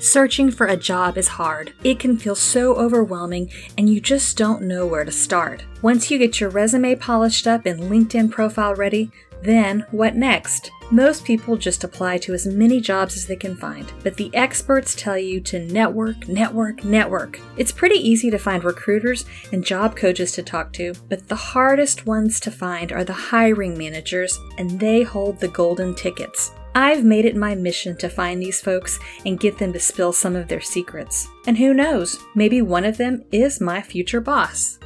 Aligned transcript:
Searching 0.00 0.50
for 0.50 0.66
a 0.66 0.78
job 0.78 1.18
is 1.18 1.28
hard. 1.28 1.74
It 1.84 1.98
can 2.00 2.16
feel 2.16 2.34
so 2.34 2.74
overwhelming 2.74 3.50
and 3.76 3.86
you 3.86 4.00
just 4.00 4.34
don't 4.34 4.62
know 4.62 4.86
where 4.86 5.04
to 5.04 5.12
start. 5.12 5.66
Once 5.82 6.10
you 6.10 6.16
get 6.16 6.40
your 6.40 6.48
resume 6.48 6.94
polished 6.94 7.46
up 7.46 7.66
and 7.66 7.82
LinkedIn 7.82 8.30
profile 8.30 8.74
ready, 8.74 9.10
then 9.42 9.84
what 9.90 10.16
next? 10.16 10.70
Most 10.90 11.26
people 11.26 11.58
just 11.58 11.84
apply 11.84 12.16
to 12.18 12.32
as 12.32 12.46
many 12.46 12.80
jobs 12.80 13.14
as 13.14 13.26
they 13.26 13.36
can 13.36 13.54
find, 13.54 13.92
but 14.02 14.16
the 14.16 14.34
experts 14.34 14.94
tell 14.94 15.18
you 15.18 15.38
to 15.42 15.58
network, 15.58 16.26
network, 16.28 16.82
network. 16.82 17.38
It's 17.58 17.70
pretty 17.70 17.96
easy 17.96 18.30
to 18.30 18.38
find 18.38 18.64
recruiters 18.64 19.26
and 19.52 19.62
job 19.62 19.96
coaches 19.96 20.32
to 20.32 20.42
talk 20.42 20.72
to, 20.74 20.94
but 21.10 21.28
the 21.28 21.36
hardest 21.36 22.06
ones 22.06 22.40
to 22.40 22.50
find 22.50 22.90
are 22.90 23.04
the 23.04 23.12
hiring 23.12 23.76
managers, 23.76 24.38
and 24.56 24.80
they 24.80 25.02
hold 25.02 25.40
the 25.40 25.48
golden 25.48 25.94
tickets. 25.94 26.52
I've 26.74 27.04
made 27.04 27.24
it 27.24 27.36
my 27.36 27.54
mission 27.54 27.96
to 27.98 28.08
find 28.08 28.42
these 28.42 28.60
folks 28.60 28.98
and 29.24 29.38
get 29.38 29.58
them 29.58 29.72
to 29.72 29.80
spill 29.80 30.12
some 30.12 30.34
of 30.34 30.48
their 30.48 30.60
secrets. 30.60 31.28
And 31.46 31.56
who 31.56 31.74
knows, 31.74 32.18
maybe 32.34 32.62
one 32.62 32.84
of 32.84 32.96
them 32.96 33.24
is 33.30 33.60
my 33.60 33.80
future 33.80 34.20
boss. 34.20 34.79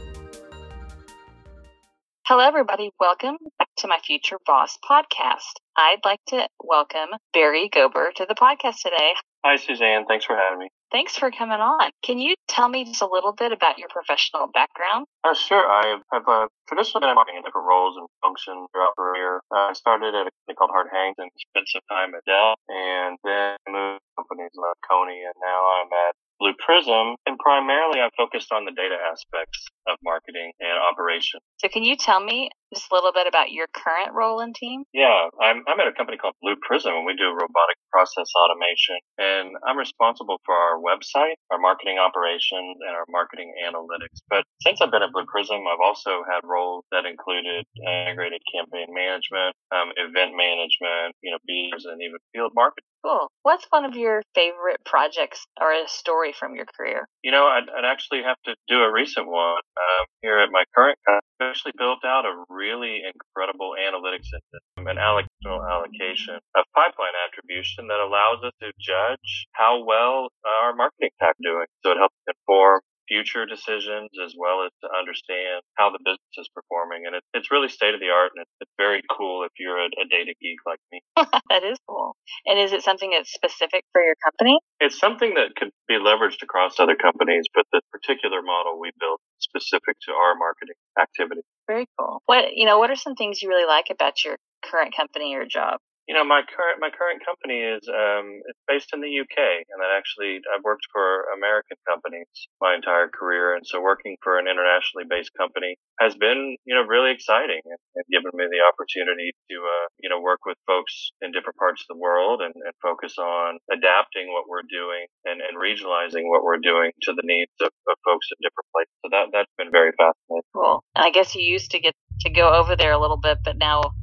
Hello, 2.26 2.40
everybody. 2.40 2.88
Welcome 2.98 3.36
back 3.58 3.68
to 3.84 3.86
my 3.86 3.98
Future 4.02 4.38
Boss 4.46 4.78
podcast. 4.80 5.60
I'd 5.76 6.00
like 6.06 6.24
to 6.28 6.48
welcome 6.56 7.12
Barry 7.34 7.68
Gober 7.68 8.14
to 8.16 8.24
the 8.24 8.34
podcast 8.34 8.80
today. 8.80 9.12
Hi, 9.44 9.56
Suzanne. 9.56 10.06
Thanks 10.08 10.24
for 10.24 10.34
having 10.34 10.58
me. 10.58 10.68
Thanks 10.90 11.18
for 11.18 11.30
coming 11.30 11.60
on. 11.60 11.90
Can 12.00 12.18
you 12.18 12.34
tell 12.48 12.66
me 12.66 12.86
just 12.86 13.02
a 13.02 13.06
little 13.06 13.34
bit 13.36 13.52
about 13.52 13.76
your 13.76 13.88
professional 13.92 14.48
background? 14.48 15.04
Uh, 15.22 15.34
sure. 15.34 15.68
I 15.68 16.00
have 16.14 16.24
uh, 16.26 16.46
traditionally 16.66 17.04
been 17.04 17.16
working 17.16 17.36
in 17.36 17.44
different 17.44 17.68
roles 17.68 18.00
and 18.00 18.08
functions 18.24 18.72
throughout 18.72 18.96
my 18.96 19.04
career. 19.04 19.44
Uh, 19.52 19.68
I 19.68 19.72
started 19.76 20.16
at 20.16 20.24
a 20.24 20.32
company 20.32 20.56
called 20.56 20.72
Harte 20.72 20.96
Hanks 20.96 21.20
and 21.20 21.28
spent 21.52 21.68
some 21.68 21.84
time 21.92 22.16
at 22.16 22.24
Dell, 22.24 22.56
and 22.72 23.20
then 23.20 23.60
moved 23.68 24.00
to 24.00 24.24
companies 24.24 24.56
like 24.56 24.80
Coney, 24.80 25.28
and 25.28 25.36
now 25.44 25.60
I'm 25.76 25.92
at 25.92 26.16
Blue 26.44 26.52
Prism, 26.60 27.16
and 27.24 27.40
primarily 27.40 28.04
I'm 28.04 28.12
focused 28.20 28.52
on 28.52 28.68
the 28.68 28.76
data 28.76 29.00
aspects 29.00 29.64
of 29.88 29.96
marketing 30.04 30.52
and 30.60 30.76
operation. 30.76 31.40
So, 31.56 31.72
can 31.72 31.88
you 31.88 31.96
tell 31.96 32.20
me 32.20 32.52
just 32.68 32.92
a 32.92 32.94
little 32.94 33.16
bit 33.16 33.24
about 33.24 33.48
your 33.48 33.64
current 33.72 34.12
role 34.12 34.44
and 34.44 34.52
team? 34.52 34.84
Yeah, 34.92 35.32
I'm, 35.40 35.64
I'm 35.64 35.80
at 35.80 35.88
a 35.88 35.96
company 35.96 36.20
called 36.20 36.36
Blue 36.44 36.60
Prism, 36.60 36.92
and 36.92 37.08
we 37.08 37.16
do 37.16 37.32
robotic 37.32 37.80
process 37.88 38.28
automation. 38.36 39.00
And 39.16 39.56
I'm 39.64 39.80
responsible 39.80 40.36
for 40.44 40.52
our 40.52 40.76
website, 40.76 41.40
our 41.48 41.56
marketing 41.56 41.96
operations, 41.96 42.76
and 42.76 42.92
our 42.92 43.08
marketing 43.08 43.48
analytics. 43.64 44.20
But 44.28 44.44
since 44.60 44.84
I've 44.84 44.92
been 44.92 45.00
at 45.00 45.16
Blue 45.16 45.24
Prism, 45.24 45.64
I've 45.64 45.80
also 45.80 46.28
had 46.28 46.44
roles 46.44 46.84
that 46.92 47.08
included 47.08 47.64
integrated 47.80 48.44
campaign 48.52 48.92
management, 48.92 49.56
um, 49.72 49.96
event 49.96 50.36
management, 50.36 51.16
you 51.24 51.32
know, 51.32 51.40
beers, 51.48 51.88
and 51.88 52.04
even 52.04 52.20
field 52.36 52.52
marketing. 52.52 52.84
Cool. 53.04 53.28
What's 53.42 53.66
one 53.68 53.84
of 53.84 53.96
your 53.96 54.22
favorite 54.34 54.80
projects 54.86 55.44
or 55.60 55.70
a 55.76 55.84
story 55.86 56.32
from 56.32 56.56
your 56.56 56.64
career? 56.64 57.04
You 57.22 57.32
know, 57.32 57.44
I'd, 57.44 57.68
I'd 57.68 57.84
actually 57.84 58.22
have 58.24 58.40
to 58.46 58.56
do 58.66 58.80
a 58.80 58.90
recent 58.90 59.28
one 59.28 59.60
um, 59.60 60.04
here 60.22 60.38
at 60.38 60.48
my 60.50 60.64
current 60.74 60.96
company. 61.04 61.20
Actually 61.42 61.76
built 61.76 62.00
out 62.06 62.24
a 62.24 62.32
really 62.48 63.02
incredible 63.04 63.76
analytics 63.76 64.24
system, 64.32 64.88
an 64.88 64.96
allocational 64.96 65.60
allocation 65.60 66.40
of 66.56 66.64
pipeline 66.72 67.12
attribution 67.28 67.92
that 67.92 68.00
allows 68.00 68.40
us 68.40 68.56
to 68.62 68.72
judge 68.80 69.44
how 69.52 69.84
well 69.84 70.32
our 70.46 70.72
marketing 70.72 71.10
staff 71.20 71.36
doing. 71.42 71.66
So 71.84 71.92
it 71.92 71.98
helps 72.00 72.16
inform 72.24 72.80
future 73.08 73.46
decisions 73.46 74.10
as 74.24 74.34
well 74.38 74.64
as 74.64 74.72
to 74.82 74.88
understand 74.90 75.62
how 75.76 75.90
the 75.90 76.00
business 76.02 76.34
is 76.38 76.48
performing. 76.54 77.06
And 77.06 77.16
it, 77.16 77.22
it's 77.34 77.50
really 77.50 77.68
state 77.68 77.94
of 77.94 78.00
the 78.00 78.10
art 78.10 78.32
and 78.34 78.42
it's, 78.42 78.54
it's 78.60 78.74
very 78.76 79.02
cool 79.10 79.44
if 79.44 79.52
you're 79.58 79.78
a, 79.78 79.88
a 79.88 80.06
data 80.10 80.34
geek 80.40 80.60
like 80.66 80.80
me. 80.92 81.00
that 81.50 81.64
is 81.64 81.78
cool. 81.88 82.16
And 82.46 82.58
is 82.58 82.72
it 82.72 82.82
something 82.82 83.10
that's 83.10 83.32
specific 83.32 83.84
for 83.92 84.02
your 84.02 84.16
company? 84.24 84.58
It's 84.80 84.98
something 84.98 85.34
that 85.34 85.56
could 85.56 85.70
be 85.88 86.00
leveraged 86.00 86.42
across 86.42 86.80
other 86.80 86.96
companies, 86.96 87.44
but 87.54 87.64
the 87.72 87.80
particular 87.92 88.42
model 88.42 88.80
we 88.80 88.90
built 88.98 89.20
specific 89.38 89.96
to 90.08 90.12
our 90.12 90.34
marketing 90.34 90.76
activity. 91.00 91.42
Very 91.66 91.86
cool. 91.98 92.22
What, 92.26 92.52
you 92.54 92.66
know, 92.66 92.78
what 92.78 92.90
are 92.90 92.96
some 92.96 93.14
things 93.14 93.42
you 93.42 93.48
really 93.48 93.66
like 93.66 93.86
about 93.90 94.24
your 94.24 94.36
current 94.64 94.94
company 94.96 95.34
or 95.34 95.44
job? 95.44 95.78
You 96.04 96.12
know, 96.12 96.24
my 96.24 96.44
current 96.44 96.84
my 96.84 96.92
current 96.92 97.24
company 97.24 97.64
is 97.64 97.80
um, 97.88 98.44
it's 98.44 98.60
based 98.68 98.92
in 98.92 99.00
the 99.00 99.08
UK, 99.08 99.64
and 99.64 99.78
that 99.80 99.88
actually 99.96 100.36
I've 100.52 100.60
worked 100.60 100.84
for 100.92 101.32
American 101.32 101.80
companies 101.88 102.28
my 102.60 102.76
entire 102.76 103.08
career, 103.08 103.56
and 103.56 103.64
so 103.64 103.80
working 103.80 104.20
for 104.20 104.36
an 104.36 104.44
internationally 104.44 105.08
based 105.08 105.32
company 105.32 105.80
has 106.00 106.12
been 106.12 106.60
you 106.68 106.74
know 106.76 106.84
really 106.84 107.08
exciting 107.08 107.64
and, 107.64 107.80
and 107.96 108.04
given 108.12 108.36
me 108.36 108.44
the 108.52 108.60
opportunity 108.60 109.32
to 109.48 109.56
uh, 109.64 109.86
you 109.96 110.12
know 110.12 110.20
work 110.20 110.44
with 110.44 110.60
folks 110.68 110.92
in 111.24 111.32
different 111.32 111.56
parts 111.56 111.80
of 111.80 111.96
the 111.96 112.00
world 112.00 112.44
and, 112.44 112.52
and 112.52 112.74
focus 112.84 113.16
on 113.16 113.56
adapting 113.72 114.28
what 114.28 114.44
we're 114.44 114.66
doing 114.68 115.08
and, 115.24 115.40
and 115.40 115.56
regionalizing 115.56 116.28
what 116.28 116.44
we're 116.44 116.60
doing 116.60 116.92
to 117.00 117.16
the 117.16 117.24
needs 117.24 117.52
of, 117.64 117.72
of 117.88 117.96
folks 118.04 118.28
in 118.28 118.36
different 118.44 118.68
places. 118.76 118.92
So 119.00 119.08
that 119.08 119.32
that's 119.32 119.54
been 119.56 119.72
very 119.72 119.96
fascinating. 119.96 120.44
Cool. 120.52 120.84
And 120.92 121.08
I 121.08 121.10
guess 121.10 121.32
you 121.32 121.40
used 121.40 121.72
to 121.72 121.80
get 121.80 121.96
to 122.20 122.30
go 122.30 122.52
over 122.52 122.76
there 122.76 122.92
a 122.92 123.00
little 123.00 123.16
bit, 123.16 123.40
but 123.40 123.56
now 123.56 123.96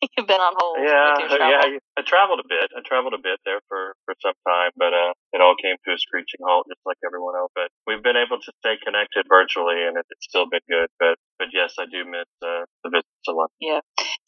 You've 0.16 0.26
been 0.26 0.40
on 0.40 0.54
hold. 0.56 0.80
Yeah, 0.80 1.12
yeah. 1.28 1.78
I 1.98 2.02
traveled 2.02 2.40
a 2.40 2.48
bit. 2.48 2.72
I 2.72 2.80
traveled 2.88 3.12
a 3.12 3.20
bit 3.20 3.36
there 3.44 3.60
for 3.68 3.92
for 4.08 4.16
some 4.24 4.36
time, 4.48 4.72
but 4.76 4.96
uh, 4.96 5.12
it 5.36 5.44
all 5.44 5.54
came 5.60 5.76
to 5.76 5.90
a 5.92 5.98
screeching 6.00 6.40
halt, 6.40 6.64
just 6.72 6.80
like 6.88 6.96
everyone 7.04 7.36
else. 7.36 7.52
But 7.54 7.68
we've 7.86 8.02
been 8.02 8.16
able 8.16 8.40
to 8.40 8.50
stay 8.64 8.80
connected 8.80 9.28
virtually, 9.28 9.84
and 9.84 10.00
it, 10.00 10.08
it's 10.08 10.24
still 10.24 10.48
been 10.48 10.64
good. 10.64 10.88
But 10.96 11.20
but 11.36 11.48
yes, 11.52 11.76
I 11.76 11.84
do 11.84 12.08
miss 12.08 12.28
uh, 12.40 12.64
the 12.80 12.90
visits 12.96 13.28
a 13.28 13.32
lot. 13.32 13.52
Yeah. 13.60 13.80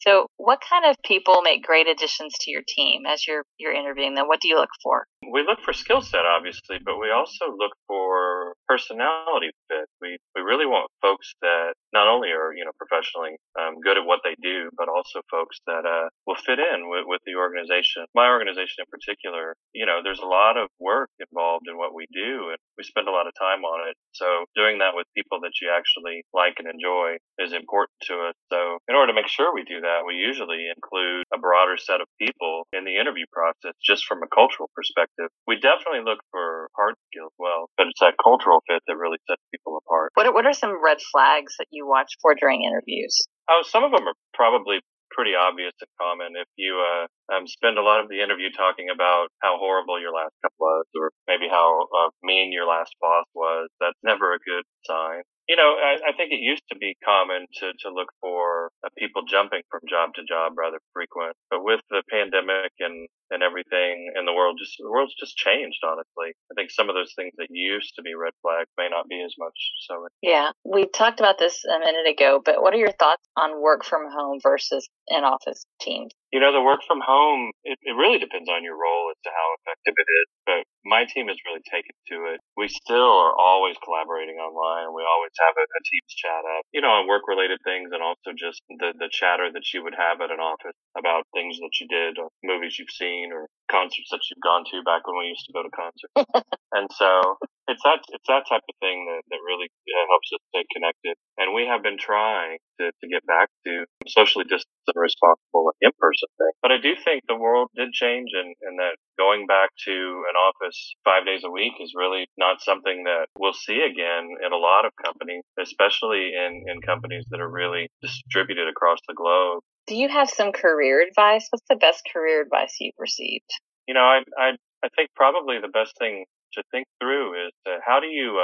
So, 0.05 0.27
what 0.37 0.61
kind 0.61 0.85
of 0.85 0.95
people 1.01 1.41
make 1.41 1.63
great 1.63 1.87
additions 1.87 2.33
to 2.41 2.51
your 2.51 2.63
team 2.67 3.09
as 3.09 3.25
you're 3.25 3.43
you're 3.57 3.73
interviewing 3.73 4.13
them? 4.13 4.27
What 4.27 4.41
do 4.41 4.49
you 4.49 4.57
look 4.61 4.73
for? 4.83 5.07
We 5.31 5.43
look 5.45 5.59
for 5.61 5.73
skill 5.73 6.01
set, 6.01 6.25
obviously, 6.25 6.79
but 6.83 6.99
we 6.99 7.11
also 7.11 7.45
look 7.55 7.71
for 7.87 8.55
personality 8.67 9.51
fit. 9.69 9.87
We 10.01 10.17
we 10.35 10.41
really 10.41 10.65
want 10.65 10.89
folks 11.01 11.33
that 11.41 11.73
not 11.93 12.07
only 12.07 12.29
are 12.29 12.53
you 12.53 12.65
know 12.65 12.71
professionally 12.77 13.37
um, 13.59 13.79
good 13.81 13.97
at 13.97 14.05
what 14.05 14.21
they 14.23 14.35
do, 14.41 14.69
but 14.77 14.89
also 14.89 15.21
folks 15.29 15.59
that 15.67 15.85
uh, 15.85 16.09
will 16.25 16.39
fit 16.39 16.59
in 16.59 16.89
with, 16.89 17.05
with 17.05 17.21
the 17.25 17.35
organization. 17.35 18.05
My 18.15 18.27
organization 18.27 18.83
in 18.83 18.89
particular, 18.89 19.55
you 19.73 19.85
know, 19.85 20.01
there's 20.03 20.19
a 20.19 20.25
lot 20.29 20.57
of 20.57 20.69
work 20.79 21.09
involved 21.19 21.67
in 21.69 21.77
what 21.77 21.93
we 21.93 22.05
do, 22.13 22.49
and 22.49 22.59
we 22.77 22.83
spend 22.83 23.07
a 23.07 23.11
lot 23.11 23.27
of 23.27 23.33
time 23.37 23.63
on 23.63 23.89
it. 23.89 23.95
So 24.13 24.45
doing 24.55 24.79
that 24.79 24.95
with 24.95 25.07
people 25.15 25.39
that 25.41 25.53
you 25.61 25.69
actually 25.69 26.23
like 26.33 26.57
and 26.57 26.67
enjoy 26.67 27.17
is 27.39 27.53
important 27.53 27.97
to 28.09 28.29
us. 28.29 28.35
So 28.51 28.77
in 28.89 28.95
order 28.95 29.13
to 29.13 29.17
make 29.17 29.27
sure 29.29 29.53
we 29.53 29.63
do 29.63 29.81
that, 29.81 30.05
we 30.05 30.15
usually 30.15 30.69
include 30.69 31.25
a 31.33 31.37
broader 31.39 31.77
set 31.77 32.01
of 32.01 32.07
people 32.19 32.65
in 32.83 32.91
the 32.91 32.99
interview 32.99 33.23
process, 33.31 33.71
just 33.79 34.03
from 34.03 34.19
a 34.19 34.27
cultural 34.27 34.67
perspective. 34.75 35.31
We 35.47 35.55
definitely 35.55 36.03
look 36.03 36.19
for 36.35 36.67
hard 36.75 36.99
skills 37.07 37.31
well, 37.39 37.71
but 37.79 37.87
it's 37.87 38.03
that 38.03 38.19
cultural 38.19 38.59
fit 38.67 38.83
that 38.83 38.99
really 38.99 39.23
sets 39.23 39.41
people 39.55 39.79
apart. 39.79 40.11
What 40.19 40.27
are, 40.27 40.33
what 40.35 40.45
are 40.45 40.53
some 40.53 40.83
red 40.83 40.99
flags 40.99 41.55
that 41.57 41.71
you 41.71 41.87
watch 41.87 42.19
for 42.19 42.35
during 42.35 42.67
interviews? 42.67 43.15
Oh, 43.47 43.63
some 43.63 43.87
of 43.87 43.95
them 43.95 44.03
are 44.03 44.19
probably 44.35 44.83
pretty 45.15 45.37
obvious 45.37 45.73
and 45.79 45.93
common. 46.01 46.33
If 46.35 46.49
you 46.57 46.75
uh, 46.81 47.05
um, 47.31 47.47
spend 47.47 47.77
a 47.77 47.85
lot 47.85 48.01
of 48.01 48.09
the 48.09 48.19
interview 48.19 48.49
talking 48.51 48.89
about 48.89 49.29
how 49.39 49.55
horrible 49.61 50.01
your 50.01 50.11
last 50.11 50.33
job 50.41 50.51
was, 50.59 50.85
or 50.97 51.13
maybe 51.29 51.47
how 51.47 51.87
uh, 51.87 52.09
mean 52.25 52.51
your 52.51 52.67
last 52.67 52.91
boss 52.99 53.25
was, 53.33 53.69
that's 53.79 53.99
never 54.03 54.33
a 54.33 54.41
good 54.41 54.65
sign. 54.83 55.21
You 55.47 55.59
know, 55.59 55.75
I, 55.75 55.99
I 56.07 56.11
think 56.15 56.31
it 56.31 56.39
used 56.39 56.63
to 56.71 56.77
be 56.79 56.95
common 57.03 57.47
to, 57.59 57.75
to 57.83 57.87
look 57.91 58.07
for 58.21 58.71
uh, 58.79 58.89
people 58.97 59.27
jumping 59.27 59.61
from 59.69 59.83
job 59.89 60.15
to 60.15 60.23
job 60.23 60.55
rather 60.55 60.79
frequent. 60.95 61.35
But 61.51 61.67
with 61.67 61.81
the 61.91 61.99
pandemic 62.07 62.71
and, 62.79 63.07
and 63.27 63.43
everything 63.43 64.13
in 64.15 64.23
the 64.23 64.31
world, 64.31 64.55
just 64.55 64.79
the 64.79 64.89
world's 64.89 65.15
just 65.19 65.35
changed, 65.35 65.83
honestly. 65.83 66.31
I 66.47 66.53
think 66.55 66.71
some 66.71 66.87
of 66.87 66.95
those 66.95 67.11
things 67.19 67.35
that 67.35 67.51
used 67.51 67.91
to 67.95 68.01
be 68.01 68.15
red 68.15 68.31
flags 68.39 68.71
may 68.77 68.87
not 68.87 69.11
be 69.11 69.19
as 69.19 69.35
much 69.37 69.57
so. 69.83 70.07
Yeah. 70.23 70.55
We 70.63 70.87
talked 70.87 71.19
about 71.19 71.39
this 71.39 71.65
a 71.67 71.79
minute 71.79 72.07
ago, 72.07 72.39
but 72.39 72.63
what 72.63 72.73
are 72.73 72.79
your 72.79 72.95
thoughts 72.95 73.27
on 73.35 73.61
work 73.61 73.83
from 73.83 74.07
home 74.07 74.39
versus 74.41 74.87
in 75.07 75.27
office 75.27 75.65
teams? 75.81 76.15
You 76.31 76.39
know, 76.39 76.55
the 76.55 76.63
work 76.63 76.81
from 76.87 77.03
home, 77.03 77.51
it, 77.63 77.77
it 77.83 77.93
really 77.93 78.17
depends 78.17 78.49
on 78.49 78.63
your 78.63 78.79
role 78.79 79.11
as 79.11 79.19
to 79.27 79.29
how 79.29 79.47
effective 79.59 79.93
it 79.99 80.09
is. 80.09 80.27
But 80.47 80.63
my 80.85 81.05
team 81.07 81.27
has 81.27 81.39
really 81.47 81.63
taken 81.67 81.95
to 82.11 82.35
it. 82.35 82.39
We 82.55 82.67
still 82.67 83.11
are 83.23 83.35
always 83.35 83.75
collaborating 83.83 84.37
online. 84.37 84.91
And 84.91 84.95
we 84.95 85.03
always 85.03 85.31
have 85.39 85.55
a, 85.55 85.63
a 85.63 85.81
Teams 85.87 86.13
chat 86.15 86.43
up, 86.57 86.63
you 86.71 86.81
know, 86.81 86.91
on 86.91 87.07
work 87.07 87.27
related 87.27 87.59
things 87.63 87.91
and 87.91 88.03
also 88.03 88.35
just 88.35 88.61
the, 88.69 88.93
the 88.99 89.09
chatter 89.11 89.51
that 89.51 89.65
you 89.73 89.83
would 89.83 89.95
have 89.95 90.21
at 90.21 90.31
an 90.31 90.39
office 90.39 90.75
about 90.97 91.27
things 91.33 91.57
that 91.59 91.73
you 91.79 91.87
did 91.87 92.19
or 92.19 92.29
movies 92.43 92.77
you've 92.79 92.91
seen 92.91 93.31
or 93.31 93.47
concerts 93.71 94.11
that 94.11 94.21
you've 94.29 94.43
gone 94.43 94.63
to 94.71 94.83
back 94.83 95.07
when 95.07 95.17
we 95.19 95.31
used 95.31 95.45
to 95.47 95.53
go 95.55 95.63
to 95.63 95.71
concerts. 95.71 96.15
and 96.75 96.87
so 96.91 97.37
it's 97.67 97.83
that 97.83 98.03
it's 98.11 98.27
that 98.27 98.43
type 98.49 98.65
of 98.67 98.75
thing 98.83 99.07
that, 99.07 99.23
that 99.31 99.41
really 99.43 99.67
uh, 99.71 100.05
helps 100.11 100.29
us 100.35 100.41
stay 100.51 100.63
connected. 100.75 101.15
And 101.39 101.55
we 101.55 101.65
have 101.65 101.81
been 101.81 101.97
trying 101.97 102.59
to, 102.79 102.91
to 102.91 103.05
get 103.07 103.25
back 103.25 103.49
to 103.65 103.85
socially 104.07 104.43
distant 104.43 104.67
and 104.87 104.99
responsible 104.99 105.71
in 105.79 105.91
person 105.99 106.27
thing. 106.35 106.53
But 106.61 106.71
I 106.75 106.79
do 106.79 106.95
think 106.99 107.23
the 107.27 107.39
world 107.39 107.69
did 107.75 107.95
change 107.95 108.35
and, 108.35 108.55
and 108.61 108.79
that 108.79 108.99
going 109.17 109.47
back 109.47 109.71
to 109.87 109.95
an 110.27 110.35
office 110.35 110.95
five 111.05 111.25
days 111.25 111.43
a 111.45 111.51
week 111.51 111.73
is 111.79 111.93
really 111.95 112.27
not 112.37 112.59
something 112.59 113.03
that 113.07 113.31
we'll 113.39 113.55
see 113.55 113.79
again 113.79 114.27
in 114.43 114.51
a 114.51 114.59
lot 114.59 114.85
of 114.85 114.91
companies, 114.99 115.43
especially 115.59 116.35
in, 116.35 116.67
in 116.67 116.81
companies 116.81 117.25
that 117.31 117.39
are 117.39 117.49
really 117.49 117.87
distributed 118.01 118.67
across 118.67 118.99
the 119.07 119.15
globe. 119.15 119.63
Do 119.87 119.95
you 119.95 120.07
have 120.09 120.29
some 120.29 120.51
career 120.51 121.01
advice? 121.01 121.47
What's 121.49 121.67
the 121.69 121.75
best 121.75 122.03
career 122.11 122.41
advice 122.41 122.75
you've 122.79 122.99
received? 122.99 123.51
You 123.87 123.93
know, 123.93 123.99
I, 123.99 124.23
I 124.39 124.51
I 124.83 124.89
think 124.97 125.09
probably 125.15 125.59
the 125.61 125.71
best 125.71 125.95
thing 125.97 126.25
to 126.55 126.63
think 126.71 126.87
through 126.99 127.47
is 127.47 127.53
uh, 127.65 127.77
how 127.85 127.99
do 127.99 128.07
you, 128.07 128.39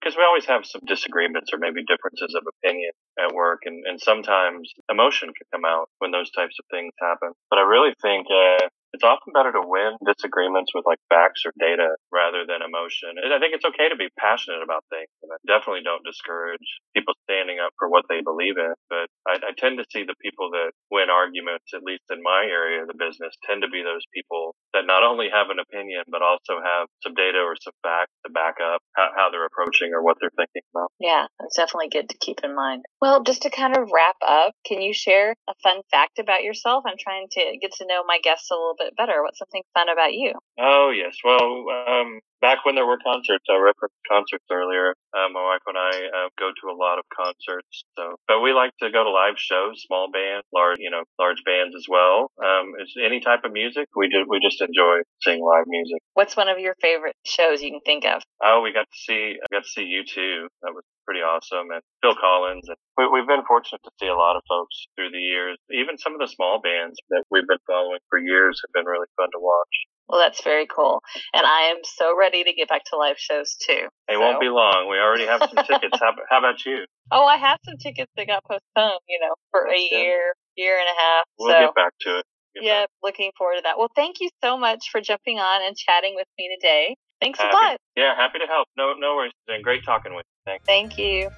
because 0.00 0.16
we 0.16 0.24
always 0.24 0.46
have 0.46 0.64
some 0.64 0.82
disagreements 0.86 1.50
or 1.52 1.58
maybe 1.58 1.82
differences 1.84 2.34
of 2.36 2.44
opinion 2.46 2.92
at 3.18 3.34
work, 3.34 3.60
and, 3.64 3.84
and 3.86 4.00
sometimes 4.00 4.70
emotion 4.90 5.28
can 5.36 5.46
come 5.52 5.64
out 5.64 5.88
when 5.98 6.10
those 6.10 6.30
types 6.30 6.56
of 6.58 6.64
things 6.70 6.92
happen. 7.00 7.32
But 7.50 7.58
I 7.58 7.62
really 7.62 7.94
think 8.02 8.26
uh, 8.30 8.68
it's 8.92 9.04
often 9.04 9.36
better 9.36 9.52
to 9.52 9.64
win 9.64 10.00
disagreements 10.04 10.72
with 10.72 10.88
like 10.88 11.00
facts 11.12 11.44
or 11.44 11.52
data 11.60 11.96
rather 12.08 12.48
than 12.48 12.64
emotion. 12.64 13.20
And 13.20 13.32
I 13.32 13.38
think 13.38 13.52
it's 13.52 13.68
okay 13.68 13.88
to 13.88 13.98
be 13.98 14.08
passionate 14.16 14.64
about 14.64 14.84
things. 14.88 15.12
And 15.20 15.30
I 15.32 15.38
definitely 15.44 15.84
don't 15.84 16.04
discourage 16.04 16.64
people 16.96 17.12
standing 17.28 17.60
up 17.60 17.76
for 17.76 17.92
what 17.92 18.08
they 18.08 18.24
believe 18.24 18.56
in. 18.56 18.72
But 18.88 19.12
I, 19.28 19.40
I 19.40 19.50
tend 19.56 19.76
to 19.78 19.86
see 19.92 20.08
the 20.08 20.16
people 20.24 20.50
that 20.56 20.72
win 20.88 21.12
arguments, 21.12 21.68
at 21.76 21.84
least 21.84 22.08
in 22.08 22.24
my 22.24 22.48
area 22.48 22.82
of 22.82 22.88
the 22.88 22.96
business, 22.96 23.36
tend 23.44 23.60
to 23.62 23.70
be 23.70 23.84
those 23.84 24.04
people 24.16 24.56
that 24.72 24.88
not 24.88 25.04
only 25.04 25.28
have 25.28 25.52
an 25.52 25.60
opinion, 25.60 26.08
but 26.08 26.24
also 26.24 26.60
have 26.60 26.88
some 27.04 27.12
data 27.12 27.44
or 27.44 27.56
some 27.60 27.76
facts 27.84 28.12
to 28.24 28.32
back 28.32 28.56
up 28.62 28.80
how, 28.96 29.12
how 29.16 29.26
they're 29.28 29.46
approaching 29.46 29.92
or 29.92 30.00
what 30.00 30.16
they're 30.20 30.34
thinking 30.36 30.64
about. 30.72 30.88
Yeah, 30.96 31.28
that's 31.40 31.56
definitely 31.56 31.92
good 31.92 32.08
to 32.08 32.16
keep 32.18 32.40
in 32.40 32.56
mind. 32.56 32.88
Well, 33.00 33.22
just 33.22 33.42
to 33.44 33.50
kind 33.50 33.76
of 33.76 33.92
wrap 33.92 34.16
up, 34.24 34.56
can 34.64 34.80
you 34.80 34.92
share 34.96 35.36
a 35.48 35.54
fun 35.62 35.84
fact 35.90 36.18
about 36.18 36.42
yourself? 36.42 36.84
I'm 36.86 36.98
trying 36.98 37.28
to 37.36 37.58
get 37.60 37.72
to 37.78 37.86
know 37.86 38.02
my 38.06 38.18
guests 38.22 38.50
a 38.50 38.54
little 38.54 38.77
bit 38.78 38.96
better. 38.96 39.22
What's 39.22 39.38
something 39.38 39.62
fun 39.74 39.88
about 39.88 40.12
you? 40.12 40.32
Oh 40.58 40.90
yes, 40.90 41.16
well, 41.24 41.66
um, 41.88 42.20
back 42.40 42.64
when 42.64 42.74
there 42.74 42.86
were 42.86 42.98
concerts, 43.02 43.44
I 43.50 43.58
referenced 43.58 43.98
concerts 44.06 44.44
earlier. 44.50 44.94
Uh, 45.14 45.28
my 45.32 45.42
wife 45.42 45.64
and 45.66 45.78
I 45.78 45.92
uh, 46.06 46.28
go 46.38 46.50
to 46.50 46.64
a 46.70 46.76
lot 46.76 46.98
of 46.98 47.04
concerts, 47.10 47.84
so 47.96 48.16
but 48.26 48.40
we 48.40 48.52
like 48.52 48.72
to 48.82 48.90
go 48.90 49.04
to 49.04 49.10
live 49.10 49.38
shows, 49.38 49.82
small 49.86 50.10
bands, 50.10 50.46
large, 50.52 50.78
you 50.78 50.90
know, 50.90 51.02
large 51.18 51.42
bands 51.44 51.74
as 51.74 51.86
well. 51.88 52.30
Um, 52.38 52.74
it's 52.78 52.94
any 52.98 53.20
type 53.20 53.44
of 53.44 53.52
music. 53.52 53.88
We 53.96 54.08
just 54.08 54.28
we 54.28 54.40
just 54.40 54.60
enjoy 54.60 55.02
seeing 55.22 55.42
live 55.42 55.66
music. 55.66 56.00
What's 56.14 56.36
one 56.36 56.48
of 56.48 56.58
your 56.58 56.74
favorite 56.80 57.16
shows 57.24 57.62
you 57.62 57.70
can 57.70 57.84
think 57.84 58.04
of? 58.04 58.22
Oh, 58.42 58.60
we 58.62 58.72
got 58.72 58.86
to 58.86 58.98
see 59.06 59.36
I 59.38 59.46
got 59.50 59.64
to 59.64 59.70
see 59.70 59.86
U2. 59.88 60.48
That 60.62 60.74
was 60.74 60.84
pretty 61.06 61.24
awesome, 61.24 61.72
and 61.72 61.82
Phil 62.02 62.14
Collins. 62.20 62.68
And 62.68 62.76
we, 62.96 63.08
we've 63.08 63.28
been 63.28 63.46
fortunate 63.48 63.80
to 63.84 63.92
see 63.98 64.08
a 64.08 64.18
lot 64.18 64.36
of 64.36 64.42
folks 64.48 64.86
through 64.94 65.10
the 65.10 65.22
years. 65.22 65.56
Even 65.72 65.96
some 65.96 66.12
of 66.12 66.20
the 66.20 66.28
small 66.28 66.60
bands 66.60 67.00
that 67.10 67.24
we've 67.30 67.48
been 67.48 67.62
following 67.66 68.00
for 68.10 68.18
years 68.20 68.60
have 68.60 68.72
been 68.76 68.84
really 68.86 69.08
fun 69.16 69.32
to 69.32 69.40
watch. 69.40 69.74
Well, 70.08 70.20
that's 70.20 70.42
very 70.42 70.66
cool. 70.66 71.02
And 71.34 71.44
I 71.44 71.70
am 71.70 71.78
so 71.84 72.16
ready 72.18 72.42
to 72.44 72.52
get 72.52 72.68
back 72.68 72.84
to 72.90 72.96
live 72.96 73.18
shows 73.18 73.54
too. 73.60 73.88
It 74.08 74.14
so. 74.14 74.20
won't 74.20 74.40
be 74.40 74.48
long. 74.48 74.88
We 74.90 74.96
already 74.96 75.26
have 75.26 75.40
some 75.40 75.64
tickets. 75.66 75.98
How, 76.00 76.12
how, 76.30 76.38
about 76.38 76.64
you? 76.64 76.84
Oh, 77.10 77.24
I 77.24 77.38
have 77.38 77.58
some 77.64 77.78
tickets 77.78 78.12
that 78.18 78.26
got 78.26 78.44
postponed, 78.44 79.00
you 79.08 79.18
know, 79.18 79.34
for 79.50 79.66
a 79.66 79.78
year, 79.78 80.34
year 80.56 80.76
and 80.78 80.86
a 80.86 81.00
half. 81.00 81.24
We'll 81.38 81.54
so. 81.54 81.60
get 81.60 81.74
back 81.74 81.92
to 82.02 82.18
it. 82.18 82.26
Get 82.54 82.64
yeah, 82.64 82.82
back. 82.82 82.90
looking 83.02 83.30
forward 83.38 83.56
to 83.56 83.62
that. 83.62 83.78
Well, 83.78 83.88
thank 83.96 84.16
you 84.20 84.28
so 84.44 84.58
much 84.58 84.90
for 84.92 85.00
jumping 85.00 85.38
on 85.38 85.66
and 85.66 85.74
chatting 85.74 86.12
with 86.16 86.26
me 86.38 86.54
today. 86.60 86.96
Thanks 87.22 87.38
happy, 87.38 87.50
a 87.50 87.56
lot. 87.56 87.76
Yeah, 87.96 88.14
happy 88.14 88.40
to 88.40 88.46
help. 88.46 88.68
No, 88.76 88.92
no 88.98 89.14
worries. 89.16 89.32
It's 89.34 89.46
been 89.46 89.62
great 89.62 89.86
talking 89.86 90.14
with 90.14 90.26
you. 90.26 90.52
Thanks. 90.52 90.64
Thank 90.66 90.98
you. 90.98 91.30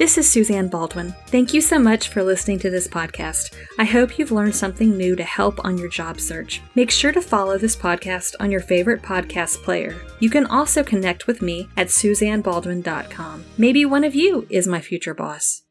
This 0.00 0.16
is 0.16 0.26
Suzanne 0.26 0.68
Baldwin. 0.68 1.14
Thank 1.26 1.52
you 1.52 1.60
so 1.60 1.78
much 1.78 2.08
for 2.08 2.22
listening 2.22 2.58
to 2.60 2.70
this 2.70 2.88
podcast. 2.88 3.54
I 3.78 3.84
hope 3.84 4.18
you've 4.18 4.32
learned 4.32 4.54
something 4.54 4.96
new 4.96 5.14
to 5.14 5.22
help 5.22 5.62
on 5.62 5.76
your 5.76 5.90
job 5.90 6.20
search. 6.20 6.62
Make 6.74 6.90
sure 6.90 7.12
to 7.12 7.20
follow 7.20 7.58
this 7.58 7.76
podcast 7.76 8.34
on 8.40 8.50
your 8.50 8.62
favorite 8.62 9.02
podcast 9.02 9.62
player. 9.62 10.00
You 10.18 10.30
can 10.30 10.46
also 10.46 10.82
connect 10.82 11.26
with 11.26 11.42
me 11.42 11.68
at 11.76 11.88
suzannebaldwin.com. 11.88 13.44
Maybe 13.58 13.84
one 13.84 14.04
of 14.04 14.14
you 14.14 14.46
is 14.48 14.66
my 14.66 14.80
future 14.80 15.12
boss. 15.12 15.64